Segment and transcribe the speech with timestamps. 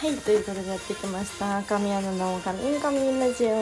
[0.00, 1.60] はいということでやってきました。
[1.64, 3.48] 神谷の神インカミンラジオ。
[3.48, 3.54] は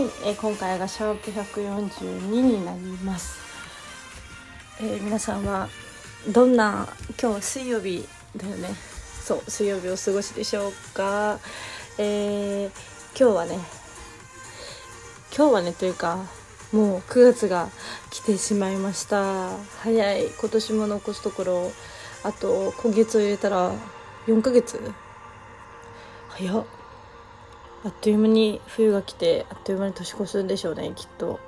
[0.00, 3.38] い、えー、今回がシャープ142になります、
[4.80, 5.68] えー、皆さんは
[6.32, 6.88] どんな
[7.22, 8.04] 今日水曜日
[8.36, 8.70] だよね？
[9.22, 11.38] そう水曜日お過ごしでしょうか？
[11.98, 12.70] えー、
[13.16, 13.60] 今日はね
[15.36, 16.26] 今日はねというか
[16.72, 17.68] もう9月が
[18.10, 19.56] 来てしまいました。
[19.84, 21.70] 早い今年も残すところ
[22.26, 23.72] あと今月を入れたら
[24.26, 24.80] 4ヶ月？
[26.30, 26.64] 早っ。
[27.84, 31.38] あっという間に冬が来てあっという間に年越すんでしょうねきっと。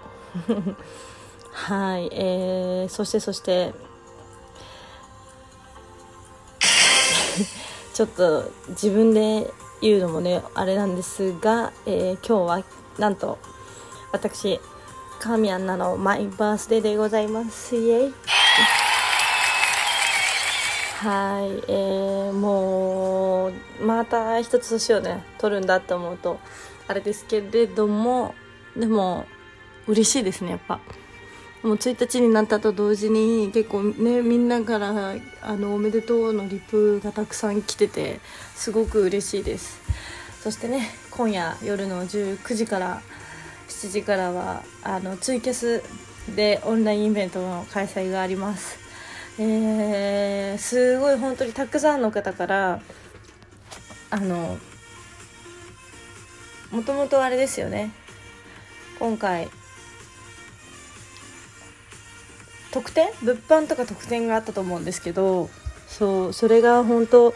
[1.50, 3.74] はいえー、そしてそして
[7.92, 12.64] ちょっと自分で言うのもねあれなんですが、えー、今日は
[12.98, 13.38] なんと
[14.12, 14.60] 私
[15.18, 17.74] 神アンナのマイバースデーでございます。
[17.74, 18.14] イエイ。
[20.98, 26.40] はいえー、もうまた一つ年をね取るんだって思うと
[26.88, 28.34] あれですけれども
[28.76, 29.24] でも
[29.86, 30.80] 嬉しいですねやっぱ。
[31.62, 38.18] もう1日になったと同時に結構ねみんなからあのおめでとうのリプがたくさん来てて
[38.56, 39.80] すごく嬉しいです。
[40.40, 43.02] そしてね今夜夜の19時から
[43.68, 45.80] 7時からはあのツイキャス
[46.34, 48.87] でオンラインイベントの開催があります。
[49.40, 52.80] えー、すごい本当にたくさんの方から
[54.10, 54.58] あの
[56.72, 57.92] もともとあれですよね。
[58.98, 59.48] 今回
[62.72, 63.08] 特典？
[63.22, 65.48] 物販とか特典があったと思うんですけど
[65.86, 67.32] そうそれが本当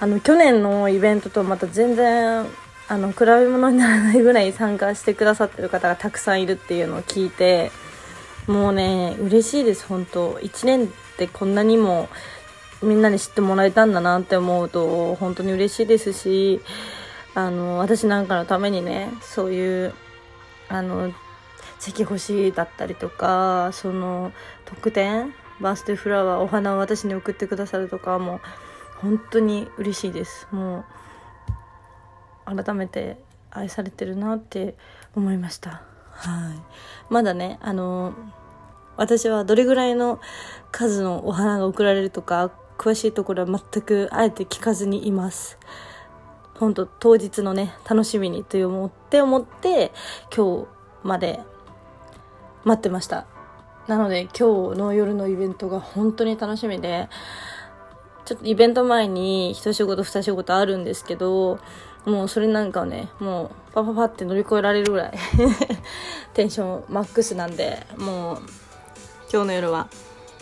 [0.00, 2.44] あの去年のイベントとまた全然
[2.88, 7.70] あの比べ物にならないぐらい参加してくださってる方がたくさんいるっていうのを聞いて
[8.48, 10.32] もうね嬉しいです本当。
[10.38, 10.88] 1年っ
[11.18, 12.08] てこんなにも
[12.82, 16.60] みんなに知ってもらえたんだなって思うと本当に嬉しいですし
[17.34, 19.94] あの私なんかのためにねそういう
[20.68, 21.12] あの
[21.78, 24.32] 席欲しいだったりとかその
[24.64, 28.40] 特典バースデーフラワーお花を私に送ってくださるとかも
[28.96, 30.48] 本当に嬉しいです。
[30.50, 30.84] も
[32.46, 33.18] う改めて
[33.50, 34.74] 愛されてるなって
[35.14, 35.97] 思いました。
[36.18, 36.62] はい。
[37.08, 38.12] まだねあの
[38.96, 40.20] 私はどれぐらいの
[40.72, 45.58] 数のお花が送られるとか詳しいところは全くあえて聞かずにいます。
[46.54, 49.92] 本当当日のね楽しみにと思って思って
[50.36, 50.66] 今日
[51.04, 51.40] まで
[52.64, 53.26] 待ってました。
[53.86, 57.08] なので今日の夜のイベントが本当に楽しみで
[58.24, 61.58] ちょっとイベント前に一仕事二仕事あるんですけど
[62.04, 65.12] もうそれなんかをねもうパパパって乗り越えられるぐらい
[66.34, 68.36] テンションマックスなんでもう
[69.30, 69.88] 今日の夜は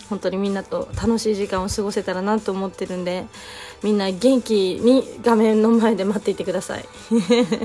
[0.08, 3.26] 本当にみんなと楽しい時間を過ごせたらなと思ってるんで
[3.82, 6.84] みんな元気に画面の前で待っていてください。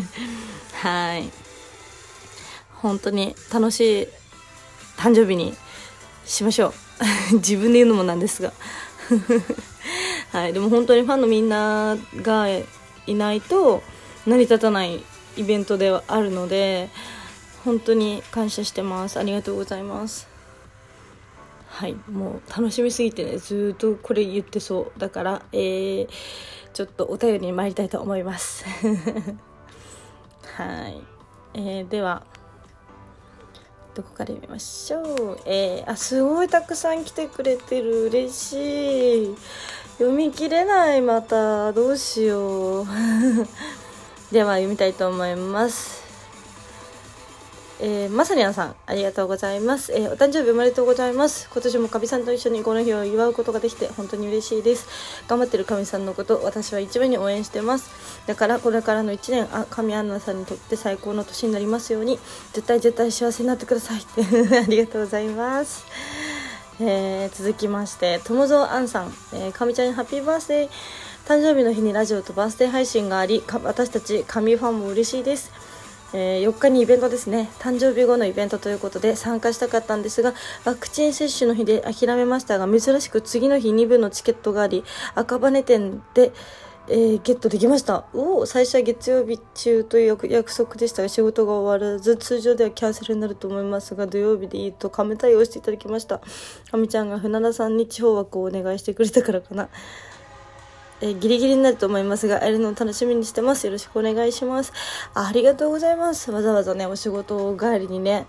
[0.82, 1.30] はい。
[2.76, 4.08] 本当に楽しい
[4.98, 5.56] 誕生日に
[6.26, 6.74] しましょ
[7.32, 7.36] う。
[7.38, 8.52] 自分で言うのもなんですが。
[10.32, 10.54] はい。
[10.54, 12.48] でも本当にファンのみんなが
[13.08, 13.84] いないと
[14.26, 15.04] 成り立たない
[15.38, 16.90] イベントではあるので
[17.64, 19.20] 本当に感謝してます。
[19.20, 20.28] ありがとうございます。
[21.68, 26.08] はいもう楽しみすぎてねずっとこれ言ってそうだからえー、
[26.74, 28.66] ちょっとお便りに参りたいと思います。
[30.58, 31.02] はい、
[31.54, 32.24] えー、では
[33.94, 35.02] どこから読みましょ
[35.34, 35.40] う？
[35.46, 38.06] えー、あすごいたくさん来てくれてる。
[38.06, 39.36] 嬉しい。
[39.98, 41.02] 読み切れない。
[41.02, 42.86] またどうしよう。
[44.32, 46.01] では読みたいと思います。
[47.84, 49.92] えー、まさにゃんさん、ありがとうございます。
[49.92, 51.50] えー、お誕生日おめでとうございます。
[51.52, 54.88] 今年もかみさんと一緒にこの日を祝うことができて本当に嬉しいです。
[55.28, 57.90] 頑張ってるかみさんのこと、私は一番に応援してます。
[58.28, 62.20] だから、これからの1年、あ、神アンナさんにとって最高の年になりますように、
[62.54, 64.06] 絶対絶対幸せになってください。
[64.64, 65.84] ありがとうございます。
[66.80, 70.70] えー、続きまして、ともぞうあんさん、えー、かみちゃんにハッピーバースデー。
[71.28, 75.52] 誕生日の日にラジオとバースデー配信があり、私たち神ファンも嬉しいです。
[76.14, 77.50] えー、4日にイベントですね。
[77.60, 80.34] 誕生日後のイベントということで参加したかったんですが
[80.66, 84.84] ワクチン接種の日で諦めましたが珍しく次の日2部のチケットがあり
[85.16, 86.34] 赤羽店で、
[86.90, 88.06] えー、ゲットできました。
[88.14, 96.20] おお最初は月曜日中という約束でしたが仕事が終わらず通常ではキャンセルになると思いますが土曜日でいいと亀対応していただきました。
[96.70, 99.70] かみちゃんが船田さんに地方枠をお願いしてくれたからかな。
[101.02, 103.66] えギリギリになると思いますが、会えるのを楽しみにしてます。
[103.66, 104.72] よろしくお願いします。
[105.14, 106.32] ありがとうございます。
[106.32, 108.28] わざわざね、お仕事帰りにね、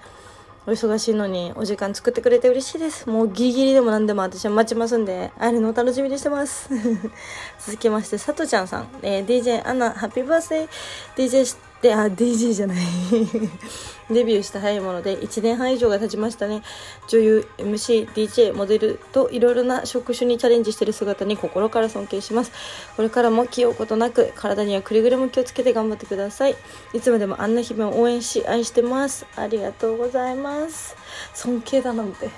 [0.65, 6.71] お忙しいのにお時間作ってくれて嬉しいですもうギリギリでも何でも私は待ちますんで会えるのを楽しみにしてます
[7.59, 10.69] 続きましてさとちゃんさん、えー、DJ アナハッピーバースデー
[11.17, 12.79] DJ であ DJ じゃない。
[14.11, 16.63] デビューした早いもので1年半以上が経ちましたね。
[17.09, 22.53] 女優 MCDJ モデルといろいろな職種にチャレンジしている姿に心から尊敬します。
[22.97, 26.57] これからも気負うことなく体にはくれぐれも気をつけて頑張ってください。
[26.93, 29.27] いつまでもあんな日々を応援し愛してます。
[29.35, 30.95] ありがとうございます。
[31.35, 32.31] 尊敬だなんて。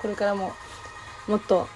[0.00, 0.54] これからも
[1.26, 1.66] もっと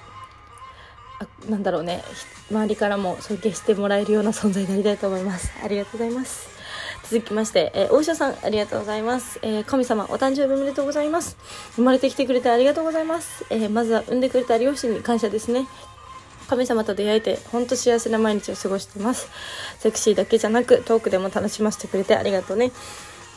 [1.20, 2.02] あなんだろうね。
[2.50, 5.52] 周りからも尊敬してもらえるような存在になりたいと思います。
[5.62, 6.57] ありがとうございます。
[7.10, 9.38] 続きまして、えー、大塩さん、ありがとうございます。
[9.40, 11.38] えー、神様、お誕生日おめでとうございます。
[11.74, 13.46] 生まれてきてくれてありがとうございます。
[13.48, 15.66] えー、まずは産んでくれた両親に感謝ですね。
[16.48, 19.30] 神様と出会えて、ほんと幸せな毎日を過ごしてます。
[19.78, 22.72] セクシーだけじゃなく、トークでも楽しませてくれてありがとうね。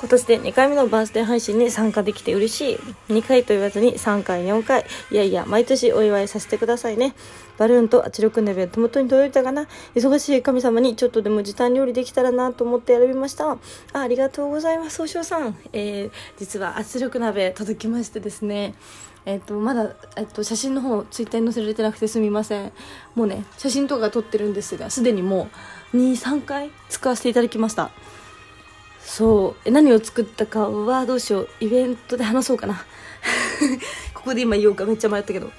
[0.02, 3.14] 今年で2回目のバースデー配信に参加できて嬉しい。
[3.14, 4.84] 2回と言わずに3回、4回。
[5.12, 7.14] いやいや、毎年お祝いさせてくださいね。
[7.60, 13.52] バルーンと圧力鍋手元に届いたかな忙しい神様にちょっとでも時短料理できたらなと思って選びました。
[13.52, 13.60] あ
[13.94, 15.56] ありがとうございます、総称さん。
[15.72, 18.74] えー、実は圧力鍋届きましてですね。
[19.28, 22.72] えっ、と、まだ、えっ、と、写真の方、ツイッターに載せられてなくてすみません。
[23.14, 25.48] もうね、写真とか撮ってるんですが、すでにも
[25.94, 27.92] う、2、3回使わせていただきました。
[29.12, 29.72] そう。
[29.72, 31.50] 何を作ったかはどうしよう。
[31.60, 32.86] イベントで話そうかな。
[34.16, 35.52] ここで今言おうかめっちゃ迷ったけど。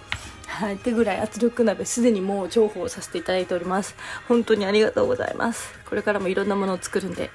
[0.47, 0.77] はい。
[0.77, 3.95] ってぐらい圧力鍋すでにもう重宝させていただいております。
[4.27, 5.71] 本当にありがとうございます。
[5.85, 7.31] これからもいろんなものを作るんで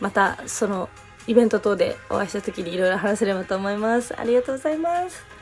[0.00, 0.88] またその
[1.28, 4.12] イベント等でお会いした時にいろいろ話せればと思います。
[4.18, 5.39] ありがとうございます。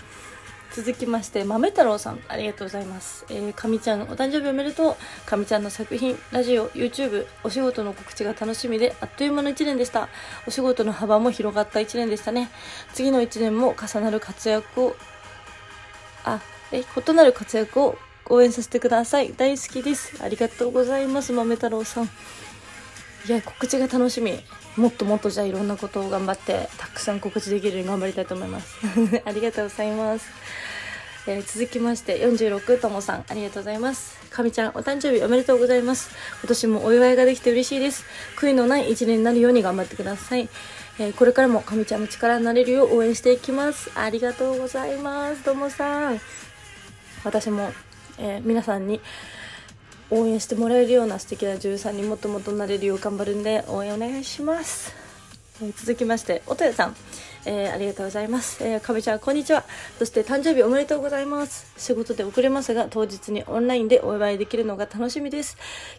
[0.72, 3.24] 続きまして豆太郎さんありがとうございます。
[3.30, 4.96] えー、かみちゃんお誕生日おめでとう。
[5.26, 10.08] かみちゃんの作品ラジオ YouTube お仕事の告知が楽しみであっという間の1年でした。
[10.46, 12.50] お仕事の幅も広がった1年でしたね。
[12.92, 14.96] 次の1年も重なる活躍を
[16.24, 19.32] あえ異なる活躍を応援させてください。
[19.32, 20.22] 大好きです。
[20.22, 22.10] ありがとうございます豆太郎さん。
[23.26, 24.38] いや告知が楽しみ。
[24.76, 28.76] もっともっとじゃあいろんなことを頑張ってたくさん告知できるように頑張りたいと思います。
[29.26, 30.28] ありがとうございます。
[31.26, 33.24] えー、続きまして46ともさん。
[33.28, 34.16] ありがとうございます。
[34.30, 36.10] かみちゃんお誕生日おめでとうございます。
[36.40, 38.04] 今年もお祝いができて嬉しいです。
[38.36, 40.48] 悔いのない一年になるように頑張ってください、
[40.98, 43.90] えー、これからもかみちゃんの力になれるよう応援していきます。
[43.94, 45.42] ありがとうございます。
[45.42, 46.20] ともさん。
[47.24, 47.72] 私も、
[48.18, 49.00] えー、皆さんに
[50.10, 54.94] 応援してもらえるような素敵な女優さんにもっともっとなれるよう頑張るんで応援お願いします、
[55.62, 56.96] えー、続きまして音谷さん
[57.46, 58.62] えー、ありがとうございます。
[58.62, 59.64] えー、かべちゃん、こんにちは。
[59.98, 61.72] そして、誕生日おめでとうございます。
[61.78, 65.56] 仕事で遅れますが、当日にオンラインでお祝いできるのが楽しみです。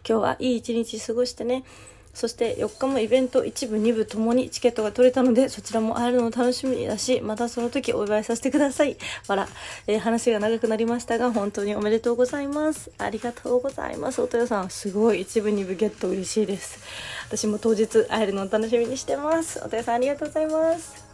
[0.07, 1.63] 今日はいい一日過ごしてね。
[2.13, 8.97] そして4日もイベント1部2部ともにチケットが取れたのでそちらも会えるの楽しみだしまたその時お祝いさせてください。
[9.27, 9.47] わら、
[9.87, 12.91] えー、話が長くなりましたが本当におめでとうございます。
[12.97, 14.21] ありがとうございます。
[14.21, 16.79] おとよさんすごい1部2部ゲット嬉しいです。
[17.27, 19.61] 私も当日会えるのを楽しみにしてます。
[19.63, 21.08] おとよさんありがとうございます。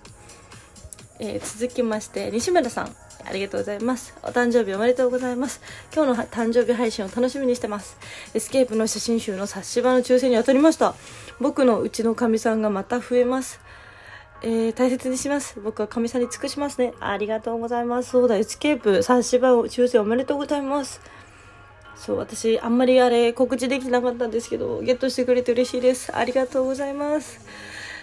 [1.20, 4.14] えー、続きまして西村さんありがとうございます。
[4.22, 5.62] お誕生日おめでとうございます。
[5.94, 7.98] 今日の誕生日配信を楽しみにしてます。
[8.34, 10.94] エスケープの写真集の冊子場の抽選に当たりました。
[11.40, 13.60] 僕のうちのかみさんがまた増えます。
[14.44, 15.60] えー、大切にします。
[15.60, 16.94] 僕はかみさんに尽くしますね。
[17.00, 18.12] ありがとうございます。
[18.12, 21.02] そうだ、エスケープ冊子場を抽選おめでとうございます。
[21.96, 26.16] そう、私、あんまりあれ告知できなかったんですけど、ゲットしてくれて嬉しいです。
[26.16, 27.40] ありがとうございます。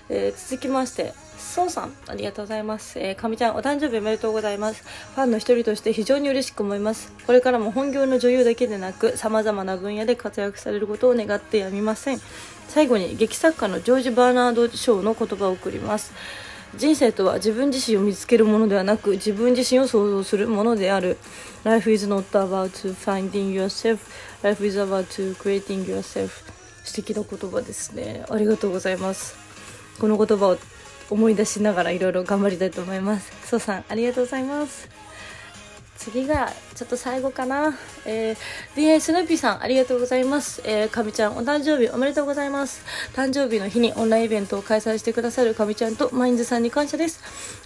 [0.08, 2.98] えー、続きまして、そうさん、ありがとうございます。
[2.98, 4.82] えー、かみちゃん、お誕生日おめでとうございます。
[5.14, 7.12] ファンの一人として非常に嬉しく思います。
[7.26, 12.20] これからも本業の女優だけでなく、様々な分野で活躍されることを願ってやみません。
[12.68, 16.12] 最後に、劇作家のジョージ・バーナード・ショーの言葉を送ります。
[16.74, 21.18] 人生とは自分自身を見つけるものではなく自分自身を想像するものである
[21.64, 23.98] Life is not about finding yourself
[24.42, 25.04] Life is about
[25.34, 26.30] creating yourself
[26.82, 29.41] 素敵な言葉ですねありがとうございます
[30.02, 30.58] この言葉を
[31.10, 33.30] 思い出しながらいろいろ頑張りたいと思います。
[33.46, 34.88] そうさん、ありがとうございます。
[35.96, 37.78] 次が、ちょっと最後かな。
[38.04, 38.36] えー、
[38.74, 40.60] DA スヌーピーさん、ありがとうございます。
[40.64, 42.82] えー、かみちゃん、お誕生日おめでとうございます。
[43.14, 47.20] 誕生日の日にオンラインイベントを開催してくださるかみちゃんとマインズさんに感謝です。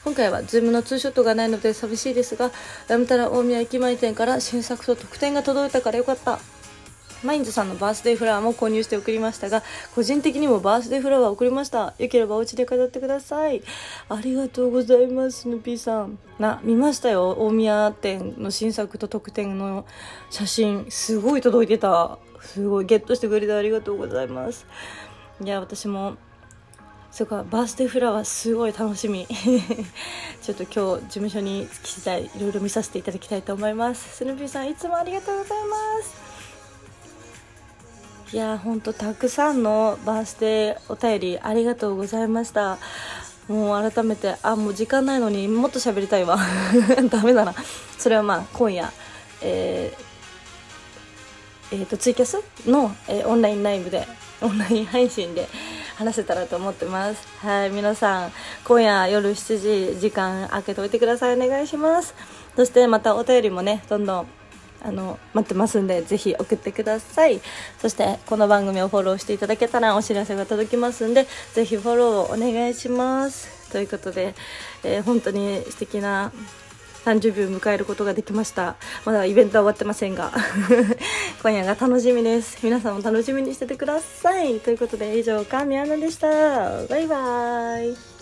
[0.05, 2.51] 今回は、ズームのツーショットがないので寂しいですが、
[2.89, 6.39] ラムタラ大宮駅前店から新作と特典が届いたからよかった。
[7.27, 9.63] マインズさんのバースデーフラワーも購入して送りましたが、
[9.95, 11.95] 個人的にもバースデーフラワー送りました。
[11.99, 13.63] よければお家で飾ってください。
[14.09, 16.19] ありがとうございます、スヌピーさん。
[16.39, 17.31] な、見ましたよ。
[17.33, 19.85] 大宮店の新作と特典の
[20.31, 20.87] 写真。
[20.89, 22.19] すごい届いてた。
[22.41, 24.65] すごい、ゲットしてくれてありがとうございます。
[25.43, 26.17] いや、私も、
[27.17, 29.27] そっかバースデーフラワーすごい楽しみ
[30.43, 36.36] ちょっと今日事務所に来次第いろいろ見させていただきたいと思いますスヌーピーさんいつもありがとうございます
[38.33, 42.79] いやほんとたくさんのバースデーお便りありがとうございました。
[43.47, 46.37] もう改めてあもう時間ないのにもっと喋りたいわ。
[47.09, 47.55] ダメだな。
[47.97, 48.93] それはまあ今夜
[49.43, 54.09] えー、えー、とツイキャスの、えー、オンラインライブで
[54.41, 55.49] オンライン配信で
[55.95, 57.29] 話せたらと思ってます。
[57.39, 58.33] はい皆さん
[58.65, 61.41] 今夜夜7時時間空けておいてください。
[61.41, 62.13] お願いします。
[62.57, 64.27] そしてまたお便りもねどんどん
[64.87, 67.41] あの待ってますんでぜひ送ってください。
[67.81, 73.71] そしてこの番組をフォローしていただけたらお知らせが届きますんでぜひフォローをお願いします。
[73.73, 74.35] ということで、
[74.85, 76.31] えー、本当に素敵な
[77.05, 78.77] 30秒迎えることができました。
[79.05, 80.33] まだイベントは終わってませんが
[81.43, 82.59] 今夜が楽しみです。
[82.63, 84.61] 皆さんも楽しみにしててください。
[84.61, 86.29] ということで以上神アナでした。
[86.87, 88.16] バイバーイ。